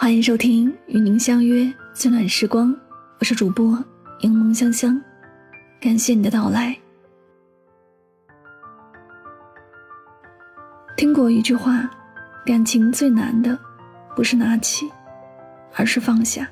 [0.00, 2.72] 欢迎收听与您相约最暖时光，
[3.18, 3.76] 我是主播
[4.20, 5.02] 柠檬香香，
[5.80, 6.74] 感谢你的到来。
[10.96, 11.90] 听过一句话，
[12.46, 13.58] 感情最难的
[14.14, 14.88] 不是拿起，
[15.74, 16.48] 而是放下。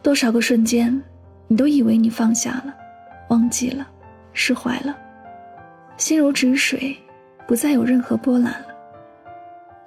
[0.00, 1.02] 多少个瞬间，
[1.48, 2.72] 你都以为你放下了，
[3.30, 3.84] 忘记了，
[4.32, 4.96] 释怀了，
[5.96, 6.96] 心如止水，
[7.48, 8.68] 不再有任何波澜了。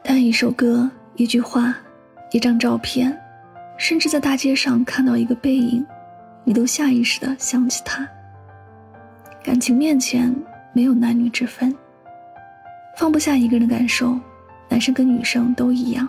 [0.03, 1.73] 但一首歌，一句话。
[2.31, 3.17] 一张照片，
[3.75, 5.85] 甚至在大街上看到一个背影，
[6.43, 8.07] 你都下意识的想起他。
[9.43, 10.33] 感情面前
[10.71, 11.75] 没有男女之分，
[12.97, 14.19] 放不下一个人的感受，
[14.67, 16.07] 男生跟女生都一样。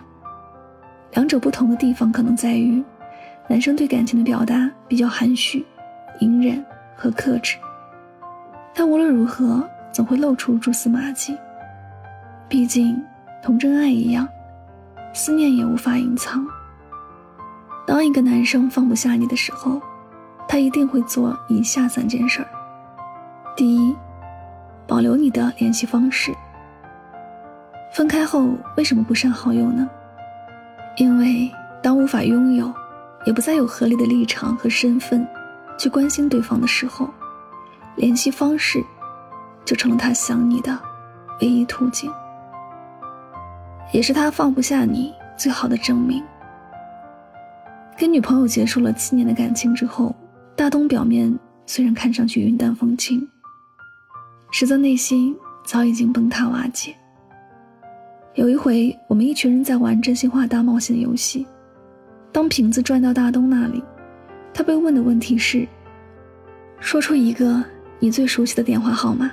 [1.13, 2.83] 两者不同的地方可能在于，
[3.47, 5.65] 男生对感情的表达比较含蓄、
[6.19, 6.63] 隐忍
[6.95, 7.57] 和克制，
[8.75, 11.35] 但无论如何总会露出蛛丝马迹。
[12.47, 13.01] 毕竟，
[13.41, 14.27] 同真爱一样。
[15.13, 16.45] 思念也无法隐藏。
[17.85, 19.81] 当一个男生放不下你的时候，
[20.47, 22.47] 他一定会做以下三件事儿：
[23.55, 23.95] 第一，
[24.87, 26.33] 保留你的联系方式。
[27.93, 29.89] 分开后为什么不删好友呢？
[30.97, 32.71] 因为当无法拥有，
[33.25, 35.27] 也不再有合理的立场和身份
[35.77, 37.09] 去关心对方的时候，
[37.95, 38.83] 联系方式
[39.65, 40.77] 就成了他想你的
[41.41, 42.11] 唯一途径。
[43.91, 46.23] 也是他放不下你最好的证明。
[47.97, 50.15] 跟女朋友结束了七年的感情之后，
[50.55, 53.27] 大东表面虽然看上去云淡风轻，
[54.51, 56.95] 实则内心早已经崩塌瓦解。
[58.35, 61.45] 有一回，我们一群人在玩真心话大冒险游戏，
[62.31, 63.83] 当瓶子转到大东那里，
[64.53, 65.67] 他被问的问题是：
[66.79, 67.61] 说出一个
[67.99, 69.29] 你最熟悉的电话号码。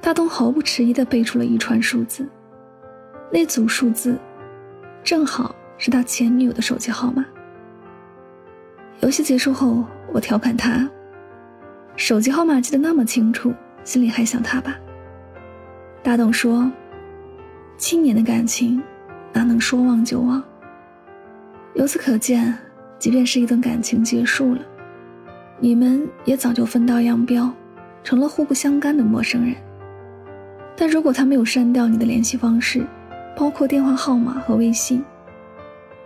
[0.00, 2.28] 大东毫不迟疑地背出了一串数字。
[3.32, 4.18] 那组数字，
[5.04, 7.24] 正好是他前女友的手机号码。
[9.00, 10.88] 游戏结束后，我调侃他
[11.96, 13.54] ：“手机号码记得那么清楚，
[13.84, 14.76] 心里还想他吧？”
[16.02, 16.70] 大董说
[17.78, 18.82] ：“七年的感情，
[19.32, 20.42] 哪能说忘就忘？”
[21.74, 22.52] 由此可见，
[22.98, 24.60] 即便是一段感情结束了，
[25.60, 27.50] 你们也早就分道扬镳，
[28.02, 29.54] 成了互不相干的陌生人。
[30.76, 32.84] 但如果他没有删掉你的联系方式，
[33.36, 35.04] 包括电话号码和微信，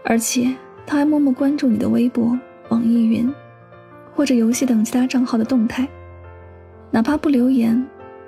[0.05, 0.55] 而且
[0.87, 3.33] 他还默默关注你的微博、网易云，
[4.15, 5.89] 或者游戏等其他账号的动态，
[6.91, 7.85] 哪怕不留言、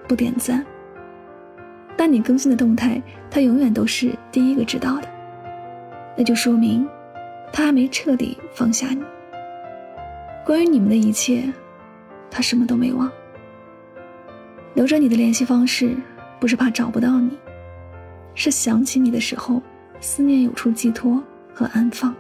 [0.09, 0.65] 不点赞，
[1.97, 5.09] 但你更新的动态，他永远都是第一个知道的。
[6.17, 6.89] 那就说明，
[7.53, 9.03] 他还没彻底放下你。
[10.45, 11.53] 关于你们的一切，
[12.31, 13.11] 他什么都没忘。
[14.75, 15.95] 留着你的联系方式，
[16.39, 17.37] 不是怕找不到你。
[18.37, 19.61] 是想起你的时候，
[19.99, 21.21] 思念有处寄托
[21.53, 22.15] 和安放。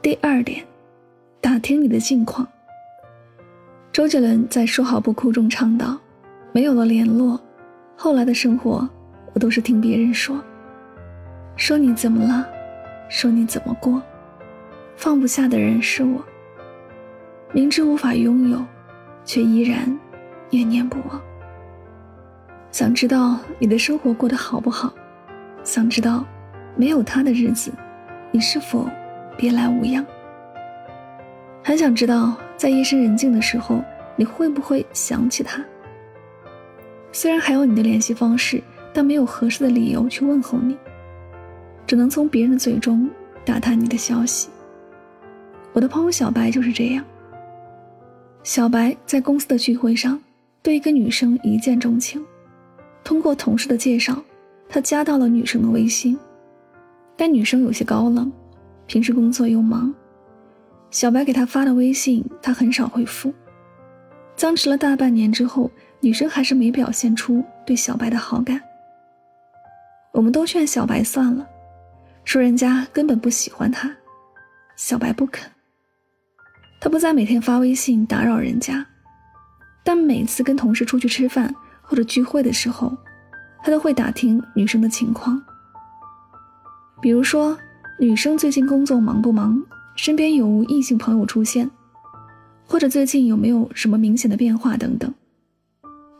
[0.00, 0.64] 第二点，
[1.40, 2.46] 打听你的近况。
[3.92, 5.98] 周杰伦在《说好不哭》中唱道
[6.52, 7.38] ：“没有了联络，
[7.96, 8.88] 后来的生活，
[9.34, 10.40] 我都是听别人说，
[11.56, 12.46] 说你怎么了，
[13.08, 14.00] 说你怎么过，
[14.96, 16.24] 放不下的人是我。
[17.52, 18.64] 明知无法拥有，
[19.24, 19.98] 却依然
[20.50, 21.20] 念念不忘。”
[22.72, 24.92] 想知道你的生活过得好不好？
[25.64, 26.24] 想知道
[26.76, 27.72] 没有他的日子，
[28.30, 28.88] 你是否
[29.36, 30.06] 别来无恙？
[31.62, 33.82] 很想知道在夜深人静的时候，
[34.16, 35.62] 你会不会想起他？
[37.12, 40.76] 虽然还有你的联系方式，但没有合适的理由去问候你，
[41.86, 43.10] 只能从别人的嘴中
[43.44, 44.48] 打探你的消息。
[45.72, 47.04] 我的朋友小白就是这样。
[48.42, 50.18] 小白在公司的聚会上，
[50.62, 52.24] 对一个女生一见钟情。
[53.02, 54.22] 通过同事的介绍，
[54.68, 56.18] 他加到了女生的微信，
[57.16, 58.30] 但女生有些高冷，
[58.86, 59.92] 平时工作又忙，
[60.90, 63.32] 小白给他发的微信，他很少回复。
[64.36, 68.60] 僵持了大半年之后，女生还是没表现出对小白的好感。
[70.12, 71.46] 我们都劝小白算了，
[72.24, 73.94] 说人家根本不喜欢他，
[74.76, 75.50] 小白不肯。
[76.80, 78.86] 他不再每天发微信打扰人家，
[79.84, 81.54] 但每次跟同事出去吃饭。
[81.90, 82.96] 或者聚会的时候，
[83.64, 85.42] 他都会打听女生的情况，
[87.02, 87.58] 比如说
[87.98, 89.60] 女生最近工作忙不忙，
[89.96, 91.68] 身边有无异性朋友出现，
[92.64, 95.12] 或者最近有没有什么明显的变化等等。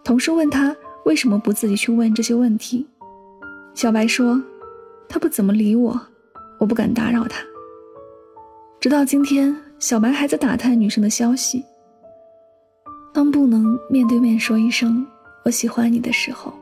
[0.03, 0.75] 同事问他
[1.05, 2.85] 为什么不自己去问这些问题，
[3.73, 4.43] 小白说
[5.09, 6.01] 他不怎么理我，
[6.59, 7.41] 我不敢打扰他。
[8.81, 11.65] 直到今天，小白还在打探女生的消息。
[13.15, 15.07] 当不能面对面说一声。
[15.45, 16.53] 我喜欢你的时候，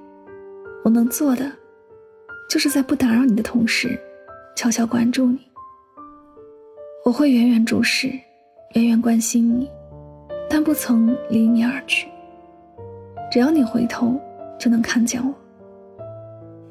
[0.84, 1.50] 我能做的
[2.48, 3.98] 就是在不打扰你的同时，
[4.56, 5.40] 悄悄关注你。
[7.04, 8.08] 我会远远注视，
[8.74, 9.68] 远远关心你，
[10.48, 12.08] 但不曾离你而去。
[13.30, 14.18] 只要你回头，
[14.58, 15.34] 就能看见我。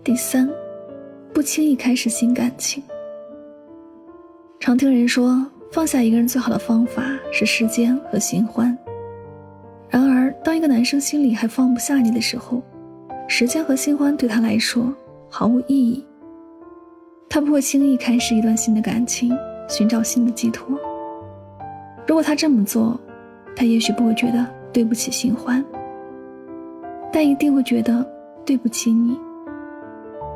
[0.03, 0.49] 第三，
[1.33, 2.81] 不轻易开始新感情。
[4.59, 8.75] 常听人说，放下一个人最好的方法是时间和新欢。
[10.57, 12.63] 然而，当一个男生心里还放不下你的时候，
[13.27, 14.91] 时间和新欢对他来说
[15.29, 16.03] 毫无意义。
[17.29, 19.37] 他不会轻易开始一段新的感情，
[19.69, 20.75] 寻找新的寄托。
[22.07, 22.99] 如果他这么做，
[23.55, 24.43] 他也许不会觉得
[24.73, 25.63] 对不起新欢。
[27.13, 28.03] 但一定会觉得
[28.43, 29.15] 对不起你，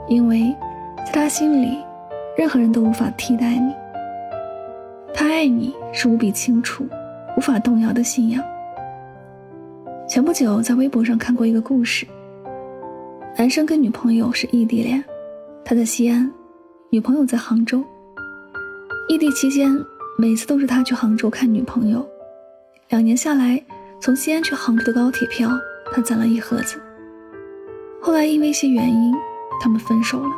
[0.08, 0.56] 因为
[1.06, 1.80] 在他心里，
[2.38, 3.74] 任何人都无法替代你。
[5.16, 6.86] 他爱你是无比清楚、
[7.38, 8.44] 无法动摇的信仰。
[10.12, 12.06] 前不久在微博上看过一个故事，
[13.38, 15.02] 男生跟女朋友是异地恋，
[15.64, 16.30] 他在西安，
[16.90, 17.82] 女朋友在杭州。
[19.08, 19.74] 异地期间，
[20.18, 22.06] 每次都是他去杭州看女朋友。
[22.90, 23.64] 两年下来，
[24.02, 25.50] 从西安去杭州的高铁票。
[25.94, 26.78] 他攒了一盒子。
[28.02, 29.14] 后来因为一些原因，
[29.62, 30.30] 他们分手了。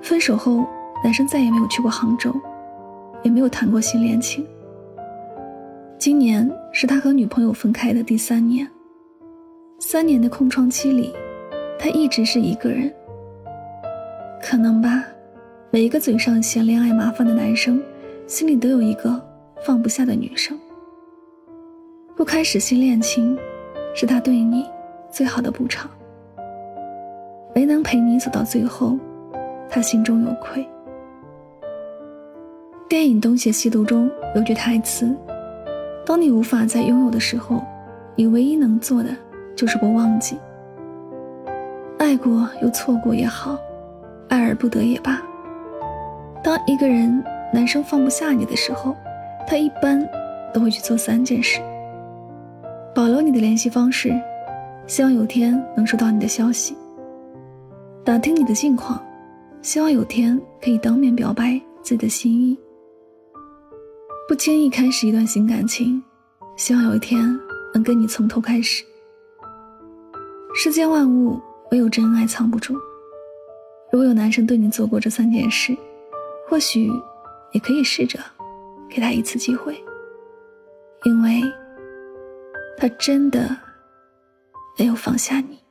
[0.00, 0.64] 分手后，
[1.04, 2.34] 男生再也没有去过杭州，
[3.22, 4.46] 也没有谈过新恋情。
[6.04, 8.70] 今年是他和女朋友分开的第三年。
[9.78, 11.10] 三年的空窗期里，
[11.78, 12.92] 他一直是一个人。
[14.42, 15.02] 可能吧，
[15.70, 17.82] 每一个嘴上嫌恋爱麻烦的男生，
[18.26, 19.18] 心里都有一个
[19.64, 20.54] 放不下的女生。
[22.14, 23.34] 不开始新恋情。
[23.94, 24.66] 是他对你
[25.08, 25.88] 最好的补偿。
[27.54, 28.98] 没能陪你走到最后，
[29.70, 30.68] 他心中有愧。
[32.90, 35.16] 电影《东邪西毒》中有句台词
[36.06, 37.62] ：“当你无法再拥有的时候，
[38.14, 39.10] 你唯一能做的
[39.56, 40.38] 就是不忘记。
[41.98, 43.58] 爱过又错过也好，
[44.28, 45.20] 爱而不得也罢。
[46.42, 48.94] 当一个人男生放不下你的时候，
[49.46, 50.06] 他一般
[50.52, 51.60] 都会去做三件事。”
[52.94, 54.12] 保留你的联系方式，
[54.86, 56.76] 希望有天能收到你的消息。
[58.04, 59.02] 打听你的近况，
[59.62, 62.56] 希望有天可以当面表白自己的心意。
[64.26, 66.02] 不轻易开始一段新感情，
[66.56, 67.20] 希望有一天
[67.74, 68.84] 能跟你从头开始。
[70.54, 71.40] 世间万物，
[71.70, 72.74] 唯有真爱藏不住。
[73.92, 75.76] 如果有男生对你做过这三件事，
[76.48, 76.90] 或许
[77.52, 78.18] 也可以试着
[78.88, 79.78] 给他一次机会，
[81.04, 81.42] 因为。
[82.76, 83.56] 他真的
[84.76, 85.63] 没有放下你。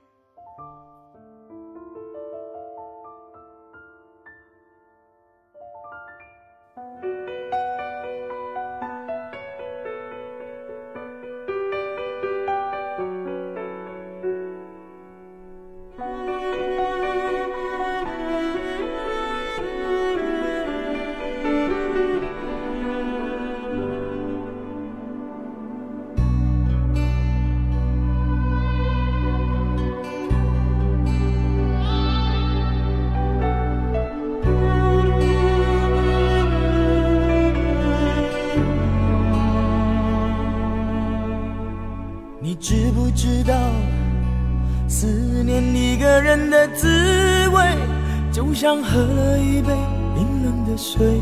[48.64, 49.74] 像喝了一杯
[50.16, 51.20] 冰冷的水，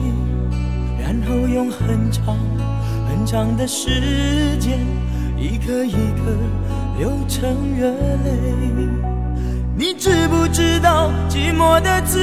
[0.99, 2.37] 然后用很长
[3.09, 4.77] 很长的时间，
[5.39, 6.37] 一颗一颗
[6.99, 8.87] 流成热泪。
[9.75, 12.19] 你知不知道寂寞的滋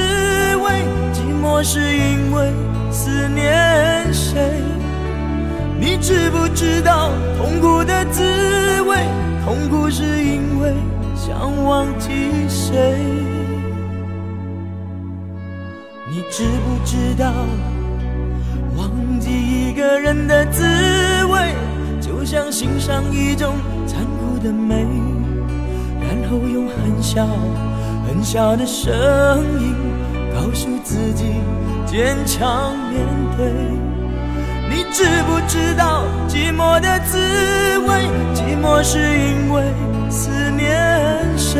[0.55, 0.85] 味？
[1.11, 2.53] 寂寞是因为
[2.89, 4.39] 思念谁？
[5.77, 8.23] 你知不知道痛苦的滋
[8.83, 8.95] 味？
[9.43, 10.73] 痛苦是因为。
[11.13, 12.07] 想忘记
[12.47, 13.18] 谁？
[16.31, 17.33] 知不知道，
[18.77, 20.63] 忘记一个人的滋
[21.25, 21.55] 味，
[21.99, 23.55] 就像欣赏一种
[23.87, 24.85] 残酷的美，
[25.99, 27.25] 然后用很小
[28.07, 28.89] 很小的声
[29.59, 29.75] 音
[30.33, 31.25] 告诉自己
[31.85, 33.05] 坚强面
[33.35, 33.51] 对。
[34.69, 37.17] 你知不知道寂寞的滋
[37.79, 38.07] 味？
[38.35, 39.63] 寂寞是因为
[40.11, 40.77] 思念。
[41.35, 41.59] 谁？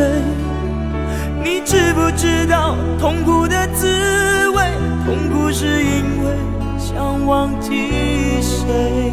[1.42, 4.62] 你知不知道痛苦的滋味？
[5.04, 6.32] 痛苦是因为
[6.78, 7.70] 想忘记
[8.40, 9.12] 谁。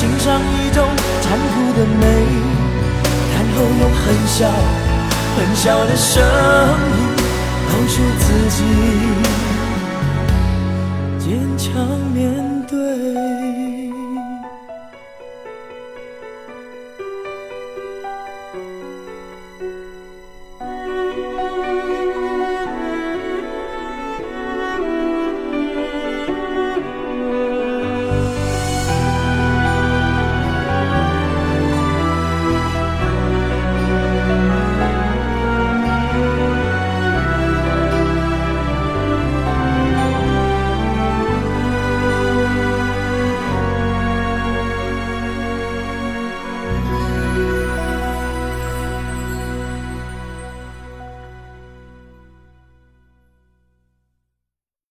[0.00, 0.82] 欣赏一种
[1.20, 2.06] 残酷的美。
[3.34, 4.50] 然后用很小
[5.36, 6.98] 很小的声音
[7.68, 9.39] 告诉自己。